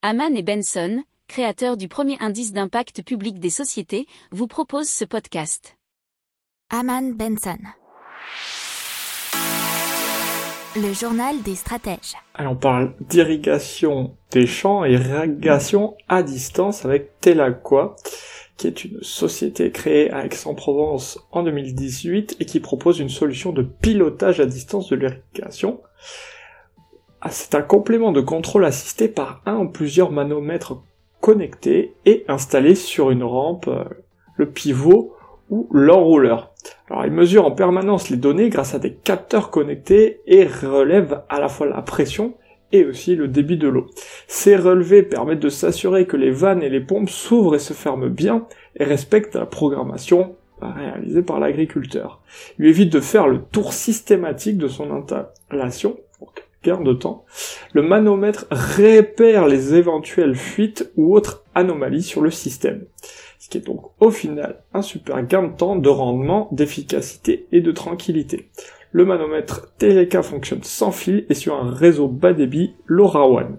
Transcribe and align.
Haman 0.00 0.36
et 0.36 0.44
Benson, 0.44 1.02
créateurs 1.26 1.76
du 1.76 1.88
premier 1.88 2.16
indice 2.20 2.52
d'impact 2.52 3.02
public 3.02 3.40
des 3.40 3.50
sociétés, 3.50 4.06
vous 4.30 4.46
proposent 4.46 4.88
ce 4.88 5.04
podcast. 5.04 5.76
Haman 6.70 7.14
Benson. 7.14 7.58
Le 10.76 10.92
journal 10.92 11.42
des 11.42 11.56
stratèges. 11.56 12.14
Alors 12.34 12.52
on 12.52 12.56
parle 12.56 12.94
d'irrigation 13.00 14.16
des 14.30 14.46
champs 14.46 14.84
et 14.84 14.92
irrigation 14.92 15.96
à 16.08 16.22
distance 16.22 16.84
avec 16.84 17.18
Telaqua, 17.18 17.96
qui 18.56 18.68
est 18.68 18.84
une 18.84 19.02
société 19.02 19.72
créée 19.72 20.12
à 20.12 20.24
Aix-en-Provence 20.24 21.18
en 21.32 21.42
2018 21.42 22.36
et 22.38 22.44
qui 22.44 22.60
propose 22.60 23.00
une 23.00 23.08
solution 23.08 23.50
de 23.50 23.62
pilotage 23.62 24.38
à 24.38 24.46
distance 24.46 24.90
de 24.90 24.94
l'irrigation. 24.94 25.80
Ah, 27.20 27.30
c'est 27.30 27.54
un 27.56 27.62
complément 27.62 28.12
de 28.12 28.20
contrôle 28.20 28.64
assisté 28.64 29.08
par 29.08 29.42
un 29.44 29.56
ou 29.56 29.68
plusieurs 29.68 30.12
manomètres 30.12 30.80
connectés 31.20 31.94
et 32.06 32.24
installés 32.28 32.76
sur 32.76 33.10
une 33.10 33.24
rampe, 33.24 33.66
euh, 33.66 33.84
le 34.36 34.48
pivot 34.48 35.16
ou 35.50 35.68
l'enrouleur. 35.72 36.52
Alors 36.88 37.04
il 37.04 37.10
mesure 37.10 37.44
en 37.44 37.50
permanence 37.50 38.08
les 38.08 38.16
données 38.16 38.50
grâce 38.50 38.74
à 38.74 38.78
des 38.78 38.94
capteurs 38.94 39.50
connectés 39.50 40.20
et 40.26 40.44
relève 40.46 41.22
à 41.28 41.40
la 41.40 41.48
fois 41.48 41.66
la 41.66 41.82
pression 41.82 42.34
et 42.70 42.84
aussi 42.84 43.16
le 43.16 43.26
débit 43.26 43.56
de 43.56 43.68
l'eau. 43.68 43.86
Ces 44.28 44.54
relevés 44.54 45.02
permettent 45.02 45.40
de 45.40 45.48
s'assurer 45.48 46.06
que 46.06 46.16
les 46.16 46.30
vannes 46.30 46.62
et 46.62 46.68
les 46.68 46.80
pompes 46.80 47.10
s'ouvrent 47.10 47.56
et 47.56 47.60
se 47.60 47.72
ferment 47.72 48.08
bien 48.08 48.46
et 48.76 48.84
respectent 48.84 49.36
la 49.36 49.46
programmation 49.46 50.36
réalisée 50.60 51.22
par 51.22 51.40
l'agriculteur. 51.40 52.20
Il 52.58 52.66
évite 52.66 52.92
de 52.92 53.00
faire 53.00 53.26
le 53.26 53.40
tour 53.40 53.72
systématique 53.72 54.58
de 54.58 54.68
son 54.68 54.90
installation, 54.90 55.98
gain 56.62 56.80
de 56.80 56.92
temps. 56.92 57.24
Le 57.72 57.82
manomètre 57.82 58.46
répère 58.50 59.46
les 59.46 59.74
éventuelles 59.74 60.34
fuites 60.34 60.90
ou 60.96 61.14
autres 61.14 61.44
anomalies 61.54 62.02
sur 62.02 62.20
le 62.20 62.30
système. 62.30 62.84
Ce 63.38 63.48
qui 63.48 63.58
est 63.58 63.66
donc 63.66 63.82
au 64.00 64.10
final 64.10 64.62
un 64.74 64.82
super 64.82 65.24
gain 65.26 65.44
de 65.44 65.56
temps, 65.56 65.76
de 65.76 65.88
rendement, 65.88 66.48
d'efficacité 66.52 67.46
et 67.52 67.60
de 67.60 67.72
tranquillité. 67.72 68.48
Le 68.90 69.04
manomètre 69.04 69.72
Teleka 69.78 70.22
fonctionne 70.22 70.62
sans 70.62 70.92
fil 70.92 71.26
et 71.28 71.34
sur 71.34 71.54
un 71.54 71.70
réseau 71.70 72.08
bas 72.08 72.32
débit 72.32 72.74
LoRaWAN. 72.86 73.58